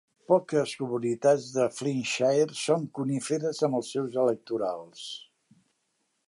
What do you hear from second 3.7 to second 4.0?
els